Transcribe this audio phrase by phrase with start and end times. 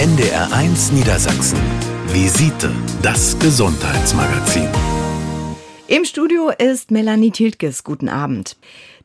[0.00, 1.58] NDR1 Niedersachsen.
[2.06, 4.66] Visite, das Gesundheitsmagazin.
[5.88, 7.84] Im Studio ist Melanie Tiltges.
[7.84, 8.56] Guten Abend.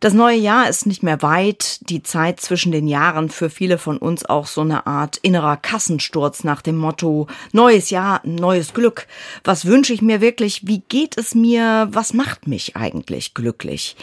[0.01, 1.89] Das neue Jahr ist nicht mehr weit.
[1.89, 6.43] Die Zeit zwischen den Jahren für viele von uns auch so eine Art innerer Kassensturz
[6.43, 9.07] nach dem Motto Neues Jahr, neues Glück.
[9.46, 10.67] Was wünsche ich mir wirklich?
[10.67, 11.87] Wie geht es mir?
[11.92, 13.96] Was macht mich eigentlich glücklich?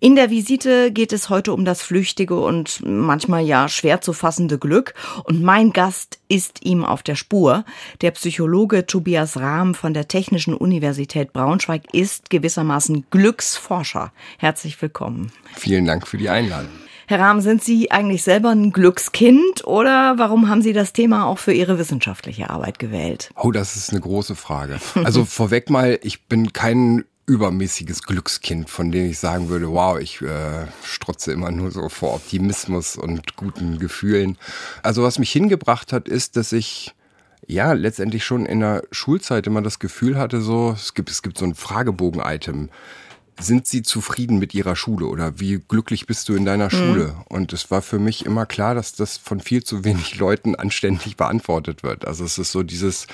[0.00, 4.58] In der Visite geht es heute um das flüchtige und manchmal ja schwer zu fassende
[4.58, 4.94] Glück.
[5.24, 7.66] Und mein Gast ist ihm auf der Spur.
[8.00, 14.10] Der Psychologe Tobias Rahm von der Technischen Universität Braunschweig ist gewissermaßen Glücksforscher.
[14.38, 15.33] Herzlich willkommen.
[15.54, 16.70] Vielen Dank für die Einladung.
[17.06, 21.38] Herr Rahm, sind Sie eigentlich selber ein Glückskind oder warum haben Sie das Thema auch
[21.38, 23.30] für Ihre wissenschaftliche Arbeit gewählt?
[23.36, 24.78] Oh, das ist eine große Frage.
[24.94, 30.20] Also vorweg mal, ich bin kein übermäßiges Glückskind, von dem ich sagen würde, wow, ich
[30.22, 34.36] äh, strotze immer nur so vor Optimismus und guten Gefühlen.
[34.82, 36.94] Also was mich hingebracht hat, ist, dass ich
[37.46, 41.38] ja letztendlich schon in der Schulzeit immer das Gefühl hatte, so es gibt es gibt
[41.38, 42.70] so ein Fragebogen-Item
[43.40, 46.70] sind Sie zufrieden mit Ihrer Schule oder wie glücklich bist du in deiner mhm.
[46.70, 47.16] Schule?
[47.28, 51.16] Und es war für mich immer klar, dass das von viel zu wenig Leuten anständig
[51.16, 52.06] beantwortet wird.
[52.06, 53.06] Also es ist so dieses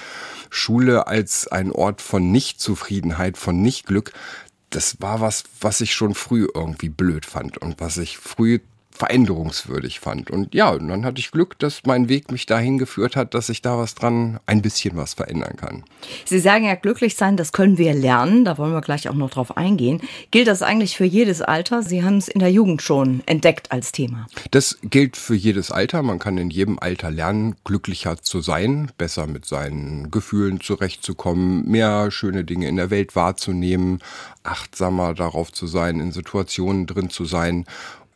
[0.50, 4.12] Schule als ein Ort von Nichtzufriedenheit, von Nichtglück.
[4.70, 8.60] Das war was, was ich schon früh irgendwie blöd fand und was ich früh
[9.00, 10.30] veränderungswürdig fand.
[10.30, 13.48] Und ja, und dann hatte ich Glück, dass mein Weg mich dahin geführt hat, dass
[13.48, 15.84] ich da was dran, ein bisschen was verändern kann.
[16.26, 18.44] Sie sagen ja, glücklich sein, das können wir lernen.
[18.44, 20.02] Da wollen wir gleich auch noch drauf eingehen.
[20.30, 21.82] Gilt das eigentlich für jedes Alter?
[21.82, 24.26] Sie haben es in der Jugend schon entdeckt als Thema.
[24.50, 26.02] Das gilt für jedes Alter.
[26.02, 32.10] Man kann in jedem Alter lernen, glücklicher zu sein, besser mit seinen Gefühlen zurechtzukommen, mehr
[32.10, 34.00] schöne Dinge in der Welt wahrzunehmen,
[34.42, 37.64] achtsamer darauf zu sein, in Situationen drin zu sein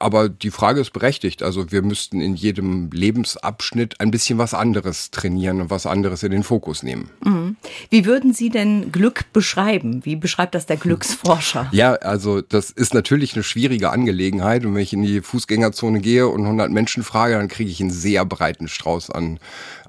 [0.05, 1.42] aber die Frage ist berechtigt.
[1.42, 6.30] Also wir müssten in jedem Lebensabschnitt ein bisschen was anderes trainieren und was anderes in
[6.30, 7.08] den Fokus nehmen.
[7.24, 7.56] Mhm.
[7.88, 10.05] Wie würden Sie denn Glück beschreiben?
[10.05, 11.69] Wie beschreibt das der Glücksforscher?
[11.72, 14.66] Ja, also das ist natürlich eine schwierige Angelegenheit.
[14.66, 17.91] Und wenn ich in die Fußgängerzone gehe und 100 Menschen frage, dann kriege ich einen
[17.91, 19.38] sehr breiten Strauß an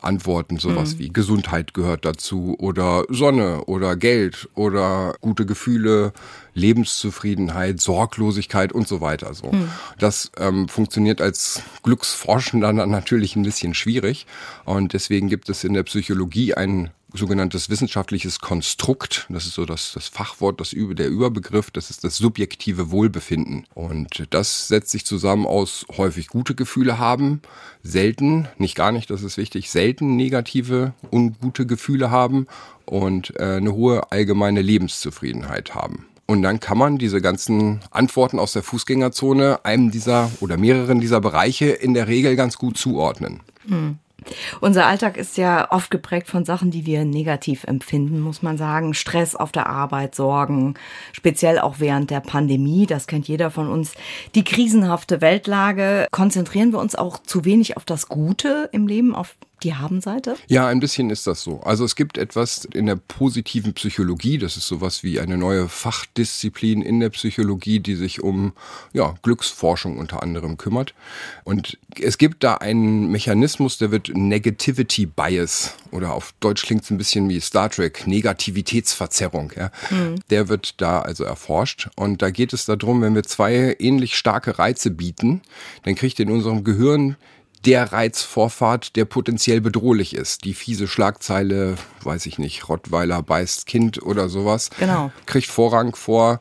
[0.05, 0.57] Antworten.
[0.57, 0.99] Sowas mhm.
[0.99, 6.13] wie Gesundheit gehört dazu oder Sonne oder Geld oder gute Gefühle
[6.53, 9.33] Lebenszufriedenheit, Sorglosigkeit und so weiter.
[9.33, 9.51] So.
[9.51, 9.69] Mhm.
[9.99, 14.25] Das ähm, funktioniert als Glücksforschender dann natürlich ein bisschen schwierig.
[14.63, 19.27] Und deswegen gibt es in der Psychologie ein sogenanntes wissenschaftliches Konstrukt.
[19.29, 21.71] Das ist so das, das Fachwort, das der Überbegriff.
[21.71, 23.65] Das ist das subjektive Wohlbefinden.
[23.73, 27.41] Und das setzt sich zusammen aus häufig gute Gefühle haben,
[27.83, 32.47] selten, nicht gar nicht, das ist wichtig, selten negative, ungute Gefühle haben
[32.85, 36.05] und äh, eine hohe allgemeine Lebenszufriedenheit haben.
[36.27, 41.21] Und dann kann man diese ganzen Antworten aus der Fußgängerzone einem dieser oder mehreren dieser
[41.21, 43.41] Bereiche in der Regel ganz gut zuordnen.
[43.67, 43.99] Hm.
[44.61, 48.93] Unser Alltag ist ja oft geprägt von Sachen, die wir negativ empfinden, muss man sagen.
[48.93, 50.75] Stress auf der Arbeit, Sorgen,
[51.11, 53.93] speziell auch während der Pandemie, das kennt jeder von uns.
[54.33, 59.35] Die krisenhafte Weltlage, konzentrieren wir uns auch zu wenig auf das Gute im Leben, auf
[59.65, 60.37] die Habenseite?
[60.47, 61.59] Ja, ein bisschen ist das so.
[61.61, 66.81] Also es gibt etwas in der positiven Psychologie, das ist sowas wie eine neue Fachdisziplin
[66.81, 68.53] in der Psychologie, die sich um
[68.93, 70.93] ja, Glücksforschung unter anderem kümmert.
[71.43, 76.91] Und es gibt da einen Mechanismus, der wird Negativity Bias oder auf Deutsch klingt es
[76.91, 79.51] ein bisschen wie Star Trek, Negativitätsverzerrung.
[79.55, 79.71] Ja.
[79.89, 80.19] Mhm.
[80.29, 81.89] Der wird da also erforscht.
[81.95, 85.41] Und da geht es darum, wenn wir zwei ähnlich starke Reize bieten,
[85.83, 87.15] dann kriegt in unserem Gehirn
[87.65, 90.43] der Reizvorfahrt, der potenziell bedrohlich ist.
[90.43, 95.11] Die fiese Schlagzeile, weiß ich nicht, Rottweiler beißt Kind oder sowas, genau.
[95.25, 96.39] kriegt Vorrang vor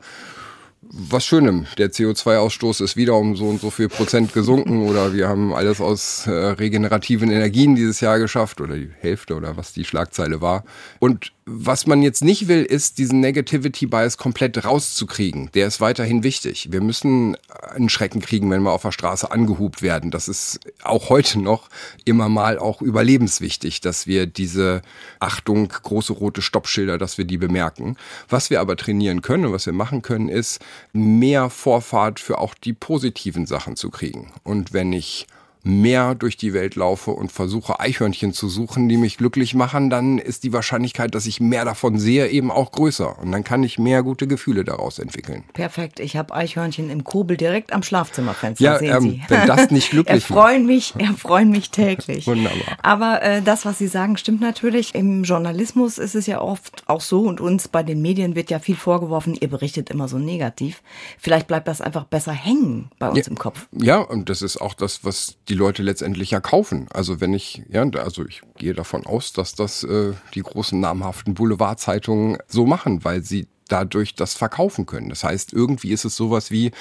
[0.87, 1.65] was Schönem.
[1.77, 5.81] Der CO2-Ausstoß ist wieder um so und so viel Prozent gesunken oder wir haben alles
[5.81, 10.63] aus äh, regenerativen Energien dieses Jahr geschafft oder die Hälfte oder was die Schlagzeile war.
[10.99, 15.51] Und was man jetzt nicht will, ist diesen Negativity Bias komplett rauszukriegen.
[15.53, 16.69] Der ist weiterhin wichtig.
[16.71, 17.37] Wir müssen
[17.69, 20.09] einen Schrecken kriegen, wenn wir auf der Straße angehubt werden.
[20.09, 21.69] Das ist auch heute noch
[22.03, 24.81] immer mal auch überlebenswichtig, dass wir diese
[25.19, 27.95] Achtung, große rote Stoppschilder, dass wir die bemerken.
[28.27, 30.59] Was wir aber trainieren können und was wir machen können, ist
[30.93, 34.31] mehr Vorfahrt für auch die positiven Sachen zu kriegen.
[34.43, 35.27] Und wenn ich
[35.65, 40.19] mehr durch die Welt laufe und versuche Eichhörnchen zu suchen, die mich glücklich machen, dann
[40.19, 43.17] ist die Wahrscheinlichkeit, dass ich mehr davon sehe, eben auch größer.
[43.19, 45.43] Und dann kann ich mehr gute Gefühle daraus entwickeln.
[45.53, 45.99] Perfekt.
[45.99, 48.63] Ich habe Eichhörnchen im Kobel direkt am Schlafzimmerfenster.
[48.63, 49.21] Ja, sehen ähm, Sie.
[49.27, 52.27] wenn das nicht glücklich erfreuen mich, erfreuen mich täglich.
[52.27, 52.77] Wunderbar.
[52.83, 54.93] Aber äh, das, was Sie sagen, stimmt natürlich.
[54.93, 58.59] Im Journalismus ist es ja oft auch so und uns bei den Medien wird ja
[58.59, 60.83] viel vorgeworfen, ihr berichtet immer so negativ.
[61.17, 63.65] Vielleicht bleibt das einfach besser hängen bei uns ja, im Kopf.
[63.71, 66.87] Ja, und das ist auch das, was die die Leute letztendlich ja kaufen.
[66.93, 71.33] Also wenn ich, ja, also ich gehe davon aus, dass das äh, die großen namhaften
[71.33, 75.07] Boulevardzeitungen so machen, weil sie dadurch das verkaufen können.
[75.07, 76.71] Das heißt, irgendwie ist es sowas wie,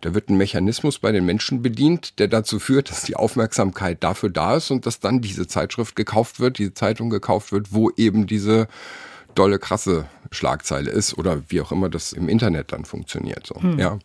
[0.00, 4.30] da wird ein Mechanismus bei den Menschen bedient, der dazu führt, dass die Aufmerksamkeit dafür
[4.30, 8.26] da ist und dass dann diese Zeitschrift gekauft wird, diese Zeitung gekauft wird, wo eben
[8.26, 8.66] diese
[9.36, 13.46] dolle krasse Schlagzeile ist oder wie auch immer das im Internet dann funktioniert.
[13.46, 13.78] So, hm.
[13.78, 14.00] ja.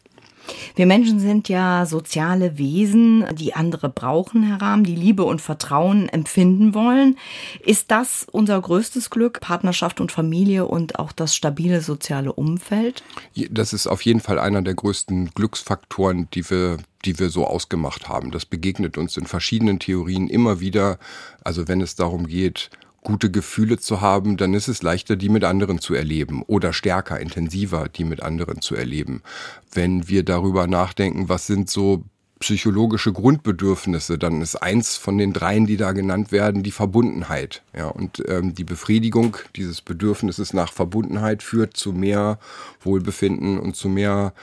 [0.75, 6.09] Wir Menschen sind ja soziale Wesen, die andere brauchen, Herr Rahm, die Liebe und Vertrauen
[6.09, 7.17] empfinden wollen.
[7.59, 13.03] Ist das unser größtes Glück, Partnerschaft und Familie und auch das stabile soziale Umfeld?
[13.49, 18.07] Das ist auf jeden Fall einer der größten Glücksfaktoren, die wir die wir so ausgemacht
[18.07, 18.31] haben.
[18.31, 20.99] Das begegnet uns in verschiedenen Theorien immer wieder.
[21.43, 22.69] Also wenn es darum geht,
[23.03, 27.19] gute Gefühle zu haben, dann ist es leichter, die mit anderen zu erleben oder stärker,
[27.19, 29.21] intensiver, die mit anderen zu erleben.
[29.71, 32.03] Wenn wir darüber nachdenken, was sind so
[32.39, 37.63] psychologische Grundbedürfnisse, dann ist eins von den dreien, die da genannt werden, die Verbundenheit.
[37.73, 42.39] Ja, und ähm, die Befriedigung dieses Bedürfnisses nach Verbundenheit führt zu mehr
[42.81, 44.33] Wohlbefinden und zu mehr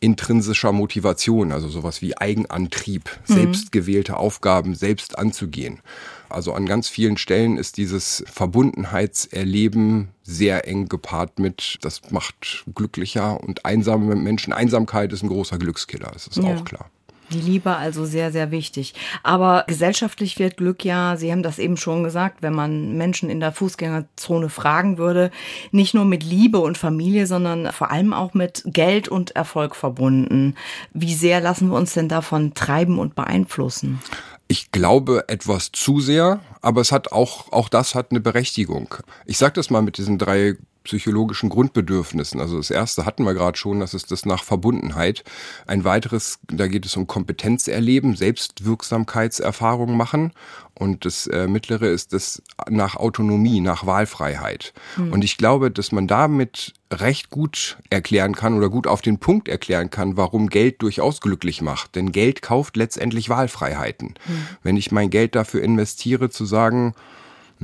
[0.00, 3.34] intrinsischer Motivation, also sowas wie Eigenantrieb, mhm.
[3.34, 5.80] selbstgewählte Aufgaben selbst anzugehen.
[6.28, 13.42] Also an ganz vielen Stellen ist dieses Verbundenheitserleben sehr eng gepaart mit, das macht glücklicher
[13.42, 14.52] und einsame Menschen.
[14.52, 16.54] Einsamkeit ist ein großer Glückskiller, das ist ja.
[16.54, 16.90] auch klar.
[17.32, 18.94] Die Liebe also sehr, sehr wichtig.
[19.22, 23.40] Aber gesellschaftlich wird Glück ja, Sie haben das eben schon gesagt, wenn man Menschen in
[23.40, 25.30] der Fußgängerzone fragen würde,
[25.72, 30.54] nicht nur mit Liebe und Familie, sondern vor allem auch mit Geld und Erfolg verbunden.
[30.92, 34.00] Wie sehr lassen wir uns denn davon treiben und beeinflussen?
[34.46, 38.94] Ich glaube etwas zu sehr, aber es hat auch, auch das hat eine Berechtigung.
[39.24, 42.40] Ich sage das mal mit diesen drei psychologischen Grundbedürfnissen.
[42.40, 45.24] Also das erste hatten wir gerade schon, das ist das nach Verbundenheit.
[45.66, 50.32] Ein weiteres, da geht es um Kompetenzerleben, Selbstwirksamkeitserfahrung machen.
[50.74, 54.74] Und das äh, mittlere ist das nach Autonomie, nach Wahlfreiheit.
[54.96, 55.12] Mhm.
[55.12, 59.48] Und ich glaube, dass man damit recht gut erklären kann oder gut auf den Punkt
[59.48, 61.94] erklären kann, warum Geld durchaus glücklich macht.
[61.94, 64.14] Denn Geld kauft letztendlich Wahlfreiheiten.
[64.26, 64.46] Mhm.
[64.62, 66.94] Wenn ich mein Geld dafür investiere, zu sagen,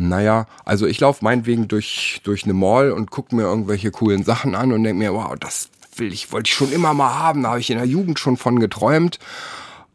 [0.08, 4.54] naja, also ich laufe meinetwegen durch, durch eine Mall und gucke mir irgendwelche coolen Sachen
[4.54, 7.50] an und denke mir, wow, das will ich, wollte ich schon immer mal haben, da
[7.50, 9.18] habe ich in der Jugend schon von geträumt.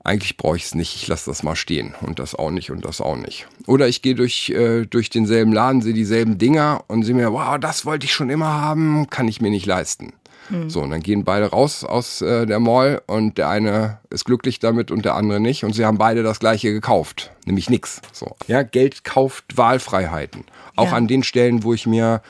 [0.04, 2.86] Eigentlich brauche ich es nicht, ich lasse das mal stehen und das auch nicht und
[2.86, 3.48] das auch nicht.
[3.66, 7.58] Oder ich gehe durch, äh, durch denselben Laden, sehe dieselben Dinger und sehe mir, wow,
[7.60, 10.13] das wollte ich schon immer haben, kann ich mir nicht leisten.
[10.50, 10.69] Mhm.
[10.69, 14.59] So, und dann gehen beide raus aus äh, der Mall und der eine ist glücklich
[14.59, 15.63] damit und der andere nicht.
[15.63, 18.01] Und sie haben beide das gleiche gekauft, nämlich nix.
[18.12, 18.36] So.
[18.47, 20.45] Ja, Geld kauft Wahlfreiheiten.
[20.75, 20.94] Auch ja.
[20.94, 22.21] an den Stellen, wo ich mir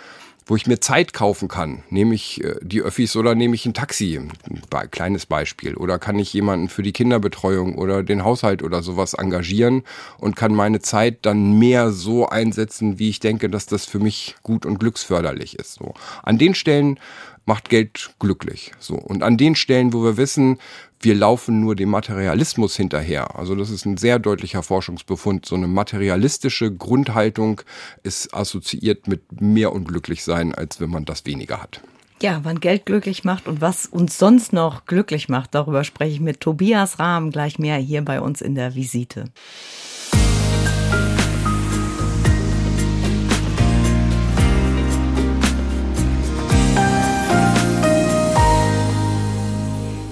[0.47, 1.83] wo ich mir Zeit kaufen kann.
[1.89, 4.19] Nehme ich äh, die Öffis oder nehme ich ein Taxi?
[4.19, 5.75] Ein kleines Beispiel.
[5.75, 9.83] Oder kann ich jemanden für die Kinderbetreuung oder den Haushalt oder sowas engagieren
[10.19, 14.35] und kann meine Zeit dann mehr so einsetzen, wie ich denke, dass das für mich
[14.43, 15.73] gut und glücksförderlich ist.
[15.73, 15.95] So.
[16.21, 16.99] An den Stellen
[17.45, 18.71] macht Geld glücklich.
[18.79, 18.95] So.
[18.95, 20.57] Und an den Stellen, wo wir wissen,
[20.99, 23.37] wir laufen nur dem Materialismus hinterher.
[23.37, 25.45] Also das ist ein sehr deutlicher Forschungsbefund.
[25.45, 27.61] So eine materialistische Grundhaltung
[28.03, 31.81] ist assoziiert mit mehr unglücklich sein, als wenn man das weniger hat.
[32.21, 36.21] Ja, wann Geld glücklich macht und was uns sonst noch glücklich macht, darüber spreche ich
[36.21, 39.25] mit Tobias Rahm gleich mehr hier bei uns in der Visite.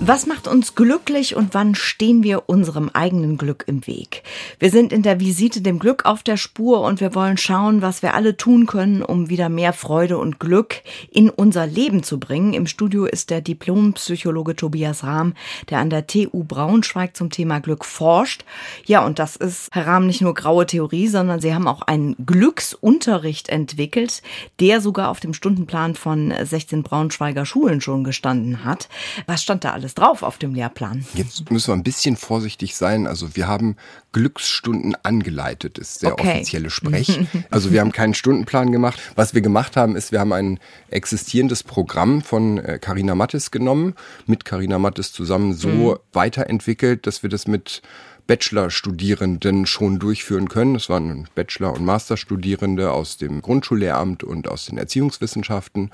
[0.05, 4.23] Was macht uns glücklich und wann stehen wir unserem eigenen Glück im Weg?
[4.59, 8.01] Wir sind in der Visite dem Glück auf der Spur und wir wollen schauen, was
[8.01, 12.53] wir alle tun können, um wieder mehr Freude und Glück in unser Leben zu bringen.
[12.53, 15.35] Im Studio ist der Diplompsychologe Tobias Rahm,
[15.69, 18.43] der an der TU Braunschweig zum Thema Glück forscht.
[18.83, 22.17] Ja, und das ist, Herr Rahm, nicht nur graue Theorie, sondern Sie haben auch einen
[22.25, 24.21] Glücksunterricht entwickelt,
[24.59, 28.89] der sogar auf dem Stundenplan von 16 Braunschweiger Schulen schon gestanden hat.
[29.27, 31.05] Was stand da alles alles drauf auf dem Lehrplan.
[31.13, 33.07] Jetzt müssen wir ein bisschen vorsichtig sein.
[33.07, 33.75] Also wir haben
[34.11, 36.31] Glücksstunden angeleitet, ist der okay.
[36.31, 37.19] offizielle Sprech.
[37.49, 38.99] Also wir haben keinen Stundenplan gemacht.
[39.15, 40.59] Was wir gemacht haben, ist, wir haben ein
[40.89, 43.95] existierendes Programm von Carina äh, Mattes genommen,
[44.25, 45.97] mit Carina Mattes zusammen so mhm.
[46.13, 47.81] weiterentwickelt, dass wir das mit
[48.25, 50.75] Bachelorstudierenden schon durchführen können.
[50.75, 55.91] Das waren Bachelor- und Masterstudierende aus dem Grundschullehramt und aus den Erziehungswissenschaften.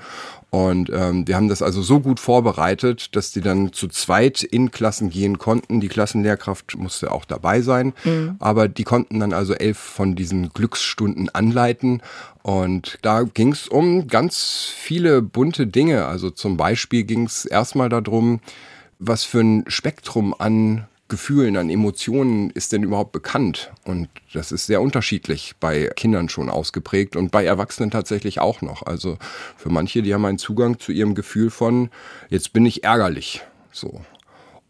[0.50, 4.70] Und ähm, wir haben das also so gut vorbereitet, dass die dann zu zweit in
[4.70, 5.80] Klassen gehen konnten.
[5.80, 8.36] Die Klassenlehrkraft musste auch dabei sein, mhm.
[8.38, 12.00] aber die konnten dann also elf von diesen Glücksstunden anleiten.
[12.42, 16.06] Und da ging es um ganz viele bunte Dinge.
[16.06, 18.40] Also zum Beispiel ging es erstmal darum,
[19.00, 23.70] was für ein Spektrum an Gefühlen, an Emotionen ist denn überhaupt bekannt?
[23.84, 28.86] Und das ist sehr unterschiedlich bei Kindern schon ausgeprägt und bei Erwachsenen tatsächlich auch noch.
[28.86, 29.18] Also
[29.56, 31.90] für manche, die haben einen Zugang zu ihrem Gefühl von,
[32.30, 33.42] jetzt bin ich ärgerlich.
[33.72, 34.00] So.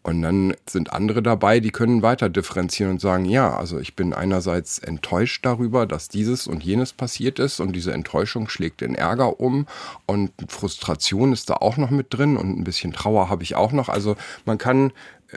[0.03, 4.13] Und dann sind andere dabei, die können weiter differenzieren und sagen, ja, also ich bin
[4.13, 9.39] einerseits enttäuscht darüber, dass dieses und jenes passiert ist und diese Enttäuschung schlägt in Ärger
[9.39, 9.67] um
[10.07, 13.73] und Frustration ist da auch noch mit drin und ein bisschen Trauer habe ich auch
[13.73, 13.89] noch.
[13.89, 14.91] Also man kann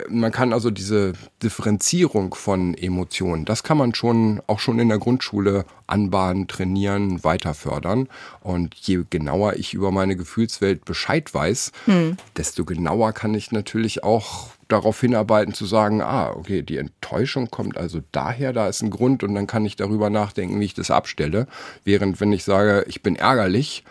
[0.09, 4.99] man kann also diese Differenzierung von Emotionen, das kann man schon auch schon in der
[4.99, 8.09] Grundschule anbahnen, trainieren, weiter fördern.
[8.41, 12.17] Und je genauer ich über meine Gefühlswelt Bescheid weiß, hm.
[12.37, 17.77] desto genauer kann ich natürlich auch darauf hinarbeiten zu sagen, ah, okay, die Enttäuschung kommt
[17.77, 20.91] also daher, da ist ein Grund und dann kann ich darüber nachdenken, wie ich das
[20.91, 21.47] abstelle.
[21.85, 23.85] Während wenn ich sage, ich bin ärgerlich,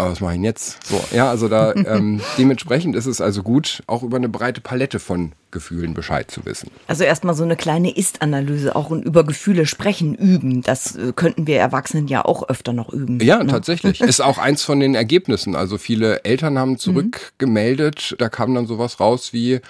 [0.00, 0.86] aber was mache ich denn jetzt?
[0.86, 4.98] So, ja, also da ähm, dementsprechend ist es also gut, auch über eine breite Palette
[4.98, 6.70] von Gefühlen Bescheid zu wissen.
[6.86, 10.62] Also erstmal so eine kleine Ist-Analyse auch und über Gefühle sprechen üben.
[10.62, 13.20] Das äh, könnten wir Erwachsenen ja auch öfter noch üben.
[13.20, 13.50] Ja, ne?
[13.50, 14.00] tatsächlich.
[14.10, 15.56] ist auch eins von den Ergebnissen.
[15.56, 19.60] Also viele Eltern haben zurückgemeldet, da kam dann sowas raus wie,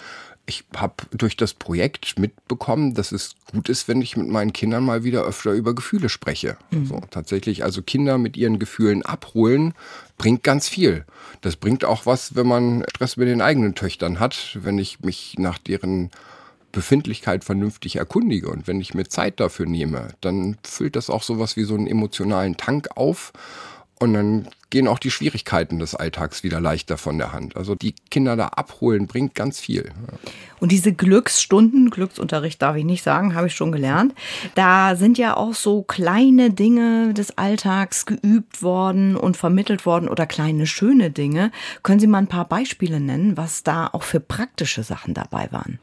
[0.46, 4.84] ich habe durch das Projekt mitbekommen, dass es gut ist, wenn ich mit meinen Kindern
[4.84, 6.56] mal wieder öfter über Gefühle spreche.
[6.70, 6.86] Mhm.
[6.86, 9.74] So, tatsächlich, also Kinder mit ihren Gefühlen abholen,
[10.18, 11.04] bringt ganz viel.
[11.40, 15.36] Das bringt auch was, wenn man Stress mit den eigenen Töchtern hat, wenn ich mich
[15.38, 16.10] nach deren
[16.72, 21.56] Befindlichkeit vernünftig erkundige und wenn ich mir Zeit dafür nehme, dann füllt das auch sowas
[21.56, 23.32] wie so einen emotionalen Tank auf
[24.00, 27.56] und dann gehen auch die Schwierigkeiten des Alltags wieder leichter von der Hand.
[27.56, 29.92] Also die Kinder da abholen bringt ganz viel.
[30.58, 34.14] Und diese Glücksstunden, Glücksunterricht darf ich nicht sagen, habe ich schon gelernt.
[34.54, 40.26] Da sind ja auch so kleine Dinge des Alltags geübt worden und vermittelt worden oder
[40.26, 41.52] kleine schöne Dinge.
[41.82, 45.78] Können Sie mal ein paar Beispiele nennen, was da auch für praktische Sachen dabei waren?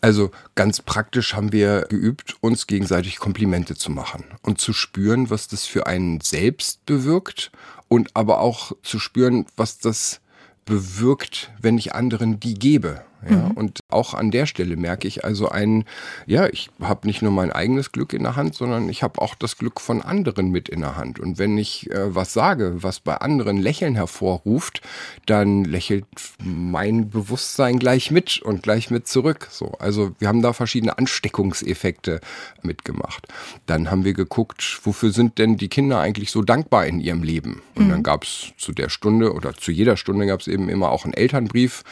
[0.00, 5.48] Also ganz praktisch haben wir geübt, uns gegenseitig Komplimente zu machen und zu spüren, was
[5.48, 7.50] das für einen selbst bewirkt
[7.88, 10.20] und aber auch zu spüren, was das
[10.64, 13.02] bewirkt, wenn ich anderen die gebe.
[13.28, 13.50] Ja, mhm.
[13.52, 15.84] Und auch an der Stelle merke ich also ein,
[16.26, 19.34] ja, ich habe nicht nur mein eigenes Glück in der Hand, sondern ich habe auch
[19.34, 21.18] das Glück von anderen mit in der Hand.
[21.18, 24.82] Und wenn ich äh, was sage, was bei anderen Lächeln hervorruft,
[25.24, 26.04] dann lächelt
[26.42, 29.48] mein Bewusstsein gleich mit und gleich mit zurück.
[29.50, 32.20] So, also wir haben da verschiedene Ansteckungseffekte
[32.62, 33.26] mitgemacht.
[33.64, 37.62] Dann haben wir geguckt, wofür sind denn die Kinder eigentlich so dankbar in ihrem Leben?
[37.74, 37.90] Und mhm.
[37.90, 41.04] dann gab es zu der Stunde oder zu jeder Stunde gab es eben immer auch
[41.04, 41.84] einen Elternbrief.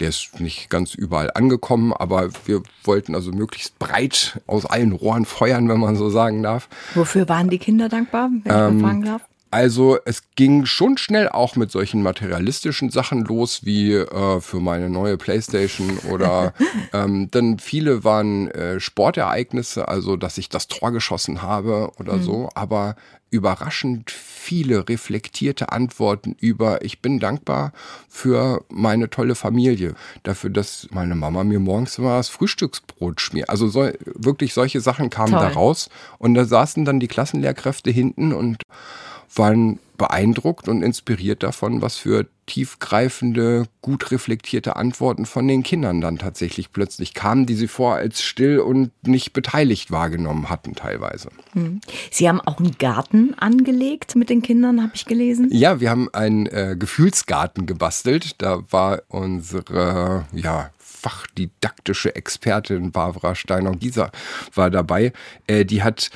[0.00, 1.41] Der ist nicht ganz überall angekommen,
[1.92, 6.68] aber wir wollten also möglichst breit aus allen Rohren feuern, wenn man so sagen darf.
[6.94, 9.22] Wofür waren die Kinder dankbar, wenn ähm, ich fragen darf?
[9.52, 14.88] Also es ging schon schnell auch mit solchen materialistischen Sachen los, wie äh, für meine
[14.88, 16.54] neue Playstation oder
[16.94, 22.22] ähm, dann viele waren äh, Sportereignisse, also dass ich das Tor geschossen habe oder mhm.
[22.22, 22.96] so, aber
[23.28, 27.72] überraschend viele reflektierte Antworten über ich bin dankbar
[28.08, 33.50] für meine tolle Familie, dafür, dass meine Mama mir morgens immer das Frühstücksbrot schmiert.
[33.50, 35.40] Also so, wirklich solche Sachen kamen Toll.
[35.40, 38.62] da raus und da saßen dann die Klassenlehrkräfte hinten und
[39.34, 46.18] waren beeindruckt und inspiriert davon, was für tiefgreifende, gut reflektierte Antworten von den Kindern dann
[46.18, 51.28] tatsächlich plötzlich kamen, die sie vor als still und nicht beteiligt wahrgenommen hatten teilweise.
[51.52, 51.80] Hm.
[52.10, 55.48] Sie haben auch einen Garten angelegt mit den Kindern, habe ich gelesen.
[55.52, 58.42] Ja, wir haben einen äh, Gefühlsgarten gebastelt.
[58.42, 64.10] Da war unsere ja, fachdidaktische Expertin Barbara Steiner-Gieser
[64.54, 65.12] war dabei.
[65.46, 66.10] Äh, die hat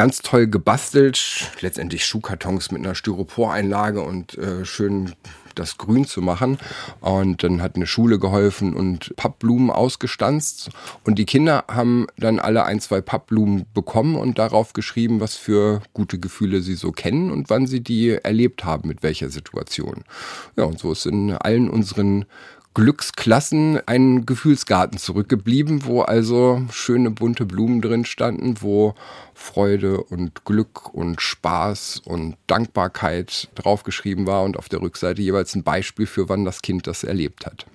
[0.00, 5.12] ganz toll gebastelt, letztendlich Schuhkartons mit einer Styroporeinlage und äh, schön
[5.54, 6.56] das grün zu machen.
[7.02, 10.70] Und dann hat eine Schule geholfen und Pappblumen ausgestanzt.
[11.04, 15.82] Und die Kinder haben dann alle ein, zwei Pappblumen bekommen und darauf geschrieben, was für
[15.92, 20.04] gute Gefühle sie so kennen und wann sie die erlebt haben, mit welcher Situation.
[20.56, 22.24] Ja, und so ist in allen unseren
[22.72, 28.94] Glücksklassen ein Gefühlsgarten zurückgeblieben, wo also schöne bunte Blumen drin standen, wo
[29.34, 35.64] Freude und Glück und Spaß und Dankbarkeit draufgeschrieben war und auf der Rückseite jeweils ein
[35.64, 37.66] Beispiel für wann das Kind das erlebt hat.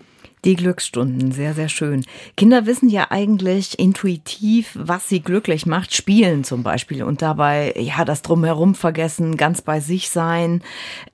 [0.45, 2.05] Die Glücksstunden, sehr, sehr schön.
[2.37, 5.95] Kinder wissen ja eigentlich intuitiv, was sie glücklich macht.
[5.95, 10.61] Spielen zum Beispiel und dabei, ja, das Drumherum vergessen, ganz bei sich sein.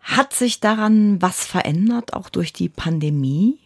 [0.01, 3.60] Hat sich daran was verändert, auch durch die Pandemie?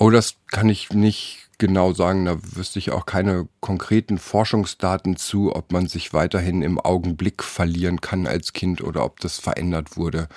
[0.00, 5.54] Oh, das kann ich nicht genau sagen, da wüsste ich auch keine konkreten Forschungsdaten zu,
[5.54, 10.28] ob man sich weiterhin im Augenblick verlieren kann als Kind oder ob das verändert wurde.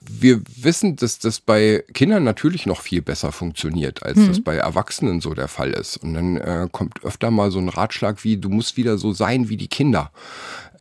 [0.00, 4.28] Wir wissen, dass das bei Kindern natürlich noch viel besser funktioniert, als hm.
[4.28, 5.98] das bei Erwachsenen so der Fall ist.
[5.98, 9.50] Und dann äh, kommt öfter mal so ein Ratschlag wie, du musst wieder so sein
[9.50, 10.12] wie die Kinder.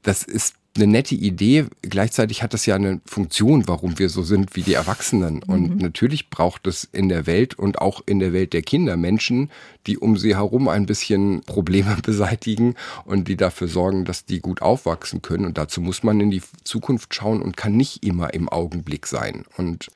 [0.02, 1.66] Das ist eine nette Idee.
[1.82, 5.44] Gleichzeitig hat das ja eine Funktion, warum wir so sind wie die Erwachsenen.
[5.44, 5.78] Und mhm.
[5.78, 9.50] natürlich braucht es in der Welt und auch in der Welt der Kinder Menschen,
[9.88, 14.62] die um sie herum ein bisschen Probleme beseitigen und die dafür sorgen, dass die gut
[14.62, 15.46] aufwachsen können.
[15.46, 19.46] Und dazu muss man in die Zukunft schauen und kann nicht immer im Augenblick sein.
[19.58, 19.90] Und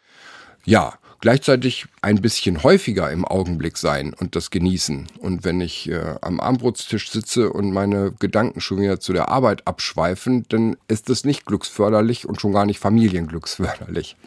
[0.66, 5.08] ja, gleichzeitig ein bisschen häufiger im Augenblick sein und das genießen.
[5.20, 9.66] Und wenn ich äh, am Armbrotstisch sitze und meine Gedanken schon wieder zu der Arbeit
[9.66, 14.18] abschweifen, dann ist das nicht glücksförderlich und schon gar nicht familienglücksförderlich.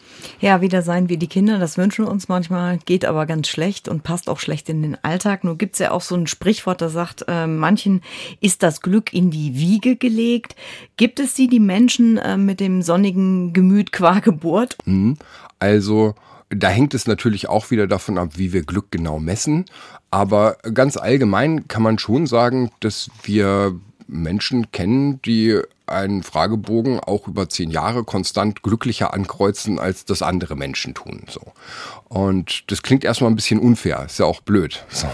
[0.40, 3.88] Ja, wieder sein wie die Kinder, das wünschen wir uns manchmal, geht aber ganz schlecht
[3.88, 5.44] und passt auch schlecht in den Alltag.
[5.44, 8.00] Nur gibt's ja auch so ein Sprichwort, das sagt, äh, manchen
[8.40, 10.56] ist das Glück in die Wiege gelegt.
[10.96, 14.78] Gibt es die, die Menschen äh, mit dem sonnigen Gemüt qua Geburt?
[14.86, 15.18] Mhm.
[15.58, 16.14] Also
[16.50, 19.64] da hängt es natürlich auch wieder davon ab, wie wir Glück genau messen.
[20.10, 27.28] Aber ganz allgemein kann man schon sagen, dass wir Menschen kennen, die einen Fragebogen auch
[27.28, 31.22] über zehn Jahre konstant glücklicher ankreuzen, als das andere Menschen tun.
[31.28, 31.40] So.
[32.08, 34.84] Und das klingt erstmal ein bisschen unfair, ist ja auch blöd.
[34.96, 35.06] So,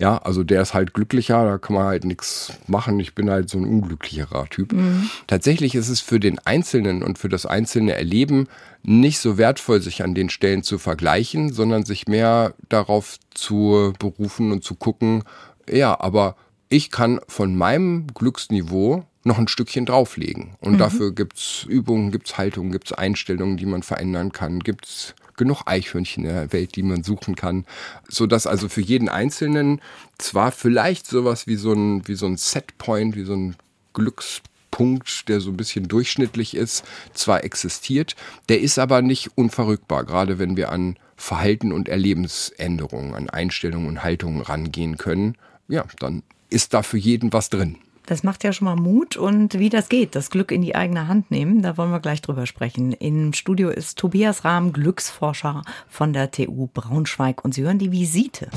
[0.00, 2.98] ja, also der ist halt glücklicher, da kann man halt nichts machen.
[2.98, 4.72] Ich bin halt so ein unglücklicherer Typ.
[4.72, 5.08] Mhm.
[5.26, 8.48] Tatsächlich ist es für den Einzelnen und für das einzelne Erleben
[8.82, 14.52] nicht so wertvoll, sich an den Stellen zu vergleichen, sondern sich mehr darauf zu berufen
[14.52, 15.22] und zu gucken,
[15.70, 16.36] ja, aber
[16.68, 20.54] ich kann von meinem Glücksniveau noch ein Stückchen drauflegen.
[20.60, 20.78] Und mhm.
[20.78, 26.30] dafür gibt's Übungen, gibt's Haltungen, gibt's Einstellungen, die man verändern kann, gibt's genug Eichhörnchen in
[26.30, 27.66] der Welt, die man suchen kann,
[28.08, 29.80] so dass also für jeden Einzelnen
[30.18, 33.56] zwar vielleicht sowas wie so ein wie so ein Setpoint, wie so ein
[33.92, 38.16] Glückspunkt, der so ein bisschen durchschnittlich ist, zwar existiert,
[38.48, 44.02] der ist aber nicht unverrückbar, gerade wenn wir an Verhalten und Erlebensänderungen, an Einstellungen und
[44.02, 45.36] Haltungen rangehen können.
[45.68, 47.76] Ja, dann ist da für jeden was drin.
[48.06, 51.08] Das macht ja schon mal Mut und wie das geht, das Glück in die eigene
[51.08, 52.92] Hand nehmen, da wollen wir gleich drüber sprechen.
[52.92, 58.48] Im Studio ist Tobias Rahm, Glücksforscher von der TU Braunschweig und Sie hören die Visite.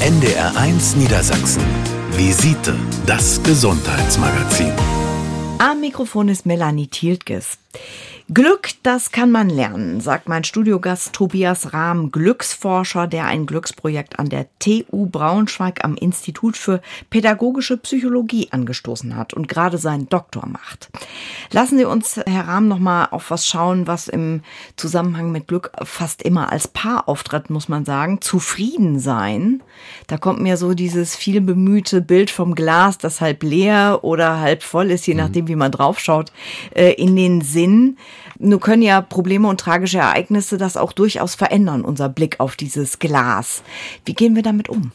[0.00, 1.62] NDR1 Niedersachsen.
[2.12, 4.72] Visite, das Gesundheitsmagazin.
[5.58, 7.58] Am Mikrofon ist Melanie Tiltges.
[8.30, 14.28] Glück, das kann man lernen, sagt mein Studiogast Tobias Rahm, Glücksforscher, der ein Glücksprojekt an
[14.28, 20.90] der TU Braunschweig am Institut für Pädagogische Psychologie angestoßen hat und gerade seinen Doktor macht.
[21.52, 24.42] Lassen Sie uns, Herr Rahm, noch mal auf was schauen, was im
[24.76, 28.20] Zusammenhang mit Glück fast immer als Paar auftritt, muss man sagen.
[28.20, 29.62] Zufrieden sein.
[30.06, 34.62] Da kommt mir so dieses viel bemühte Bild vom Glas, das halb leer oder halb
[34.62, 35.20] voll ist, je mhm.
[35.20, 36.30] nachdem, wie man draufschaut,
[36.74, 37.67] äh, in den Sinn.
[38.38, 42.98] Nur können ja Probleme und tragische Ereignisse das auch durchaus verändern, unser Blick auf dieses
[42.98, 43.62] Glas.
[44.04, 44.92] Wie gehen wir damit um?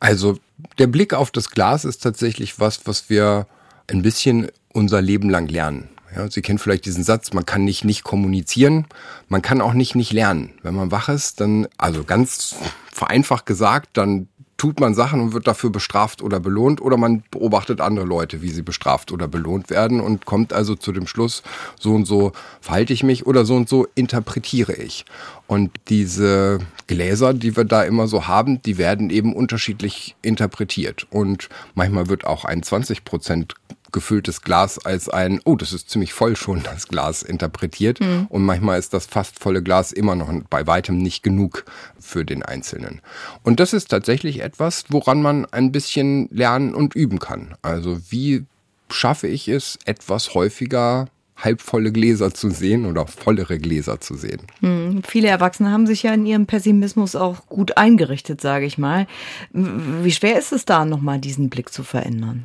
[0.00, 0.38] Also
[0.78, 3.46] der Blick auf das Glas ist tatsächlich was, was wir
[3.90, 5.88] ein bisschen unser Leben lang lernen.
[6.14, 8.86] Ja, Sie kennen vielleicht diesen Satz, man kann nicht nicht kommunizieren,
[9.28, 10.54] man kann auch nicht nicht lernen.
[10.62, 12.54] Wenn man wach ist, dann, also ganz
[12.92, 14.28] vereinfacht gesagt, dann
[14.64, 18.48] tut man Sachen und wird dafür bestraft oder belohnt oder man beobachtet andere Leute, wie
[18.48, 21.42] sie bestraft oder belohnt werden und kommt also zu dem Schluss,
[21.78, 25.04] so und so verhalte ich mich oder so und so interpretiere ich.
[25.46, 31.06] Und diese Gläser, die wir da immer so haben, die werden eben unterschiedlich interpretiert.
[31.10, 33.56] Und manchmal wird auch ein 20 Prozent
[33.94, 38.00] gefülltes Glas als ein, oh, das ist ziemlich voll schon, das Glas interpretiert.
[38.00, 38.26] Mhm.
[38.28, 41.64] Und manchmal ist das fast volle Glas immer noch bei weitem nicht genug
[41.98, 43.00] für den Einzelnen.
[43.42, 47.54] Und das ist tatsächlich etwas, woran man ein bisschen lernen und üben kann.
[47.62, 48.44] Also wie
[48.90, 54.42] schaffe ich es, etwas häufiger halbvolle Gläser zu sehen oder vollere Gläser zu sehen.
[54.60, 59.06] Hm, viele Erwachsene haben sich ja in ihrem Pessimismus auch gut eingerichtet, sage ich mal.
[59.52, 62.44] Wie schwer ist es da nochmal diesen Blick zu verändern?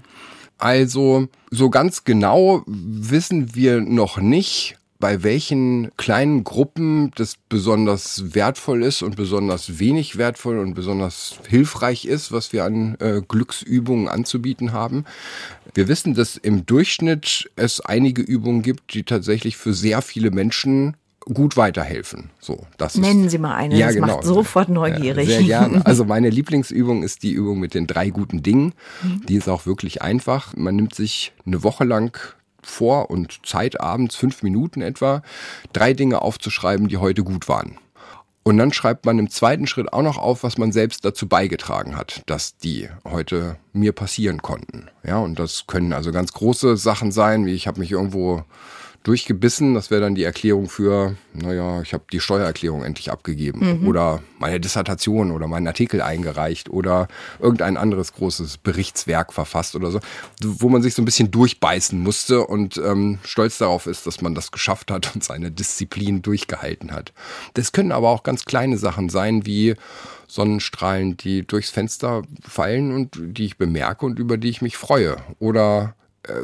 [0.60, 8.84] Also so ganz genau wissen wir noch nicht, bei welchen kleinen Gruppen das besonders wertvoll
[8.84, 14.74] ist und besonders wenig wertvoll und besonders hilfreich ist, was wir an äh, Glücksübungen anzubieten
[14.74, 15.06] haben.
[15.74, 20.98] Wir wissen, dass im Durchschnitt es einige Übungen gibt, die tatsächlich für sehr viele Menschen
[21.22, 22.30] gut weiterhelfen.
[22.40, 24.08] So, das Nennen ist, Sie mal eine, ja, das genau.
[24.08, 25.30] macht sofort neugierig.
[25.30, 25.86] Ja, sehr gerne.
[25.90, 28.74] Also meine Lieblingsübung ist die Übung mit den drei guten Dingen.
[29.02, 29.26] Mhm.
[29.28, 30.56] Die ist auch wirklich einfach.
[30.56, 32.18] Man nimmt sich eine Woche lang
[32.62, 35.22] vor und Zeit abends, fünf Minuten etwa,
[35.74, 37.78] drei Dinge aufzuschreiben, die heute gut waren.
[38.44, 41.96] Und dann schreibt man im zweiten Schritt auch noch auf, was man selbst dazu beigetragen
[41.96, 44.90] hat, dass die heute mir passieren konnten.
[45.04, 48.44] Ja, und das können also ganz große Sachen sein, wie ich habe mich irgendwo
[49.04, 49.74] durchgebissen.
[49.74, 53.88] Das wäre dann die Erklärung für, naja, ich habe die Steuererklärung endlich abgegeben mhm.
[53.88, 57.08] oder meine Dissertation oder meinen Artikel eingereicht oder
[57.40, 60.00] irgendein anderes großes Berichtswerk verfasst oder so,
[60.42, 64.36] wo man sich so ein bisschen durchbeißen musste und ähm, stolz darauf ist, dass man
[64.36, 67.14] das geschafft hat und seine Disziplin durchgehalten hat.
[67.54, 69.76] Das können aber auch ganz kleine Sachen sein, wie
[70.28, 75.18] Sonnenstrahlen, die durchs Fenster fallen und die ich bemerke und über die ich mich freue.
[75.40, 75.96] Oder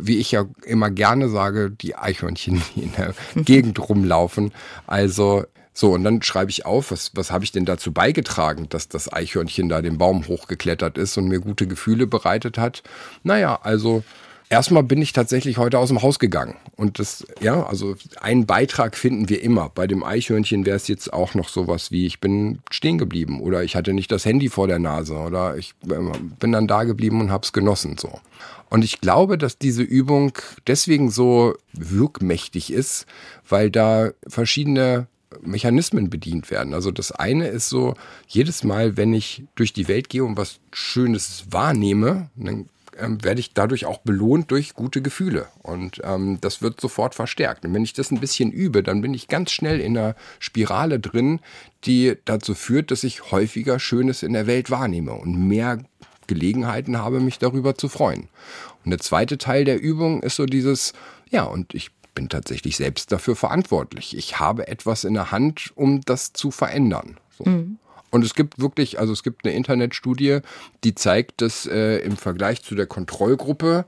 [0.02, 4.52] wie ich ja immer gerne sage, die Eichhörnchen, die in der Gegend rumlaufen.
[4.88, 5.46] Also
[5.78, 9.12] so, und dann schreibe ich auf, was, was habe ich denn dazu beigetragen, dass das
[9.12, 12.82] Eichhörnchen da den Baum hochgeklettert ist und mir gute Gefühle bereitet hat.
[13.24, 14.02] Naja, also
[14.50, 16.56] erstmal bin ich tatsächlich heute aus dem Haus gegangen.
[16.78, 19.70] Und das, ja, also einen Beitrag finden wir immer.
[19.70, 23.64] Bei dem Eichhörnchen wäre es jetzt auch noch sowas wie, ich bin stehen geblieben oder
[23.64, 25.96] ich hatte nicht das Handy vor der Nase oder ich äh,
[26.40, 28.22] bin dann da geblieben und habe es genossen so.
[28.70, 30.34] Und ich glaube, dass diese Übung
[30.68, 33.06] deswegen so wirkmächtig ist,
[33.48, 35.08] weil da verschiedene
[35.42, 36.74] Mechanismen bedient werden.
[36.74, 37.96] Also das eine ist so,
[38.28, 43.40] jedes Mal, wenn ich durch die Welt gehe und was Schönes wahrnehme, dann ähm, werde
[43.40, 45.48] ich dadurch auch belohnt durch gute Gefühle.
[45.62, 47.66] Und ähm, das wird sofort verstärkt.
[47.66, 51.00] Und wenn ich das ein bisschen übe, dann bin ich ganz schnell in einer Spirale
[51.00, 51.40] drin,
[51.84, 55.84] die dazu führt, dass ich häufiger Schönes in der Welt wahrnehme und mehr
[56.28, 58.30] Gelegenheiten habe, mich darüber zu freuen.
[58.84, 60.94] Und der zweite Teil der Übung ist so dieses,
[61.30, 64.18] ja, und ich bin tatsächlich selbst dafür verantwortlich.
[64.18, 67.18] Ich habe etwas in der Hand, um das zu verändern.
[67.38, 67.44] So.
[67.50, 67.78] Mhm.
[68.10, 70.40] Und es gibt wirklich, also es gibt eine Internetstudie,
[70.84, 73.86] die zeigt, dass äh, im Vergleich zu der Kontrollgruppe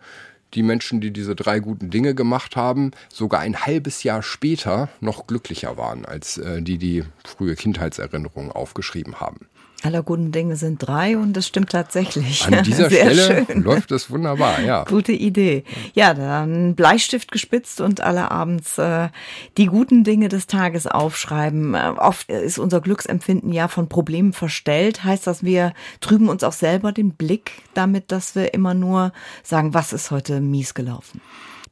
[0.54, 5.28] die Menschen, die diese drei guten Dinge gemacht haben, sogar ein halbes Jahr später noch
[5.28, 9.48] glücklicher waren, als äh, die, die frühe Kindheitserinnerungen aufgeschrieben haben.
[9.84, 12.46] Aller guten Dinge sind drei und das stimmt tatsächlich.
[12.48, 13.62] An dieser Sehr Stelle schön.
[13.62, 14.84] läuft es wunderbar, ja.
[14.86, 15.64] Gute Idee.
[15.94, 19.10] Ja, dann Bleistift gespitzt und alle abends äh,
[19.58, 21.76] die guten Dinge des Tages aufschreiben.
[21.76, 25.04] Äh, oft ist unser Glücksempfinden ja von Problemen verstellt.
[25.04, 29.14] Heißt das, wir trüben uns auch selber den Blick damit, dass wir immer nur
[29.44, 31.22] sagen, was ist heute mies gelaufen?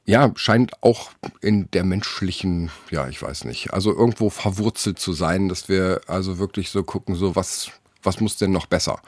[0.06, 1.10] ja, scheint auch
[1.42, 6.38] in der menschlichen, ja, ich weiß nicht, also irgendwo verwurzelt zu sein, dass wir also
[6.38, 7.72] wirklich so gucken, so was,
[8.06, 9.00] was muss denn noch besser?